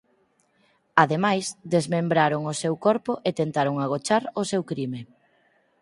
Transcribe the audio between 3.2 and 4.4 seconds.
e tentaron agochar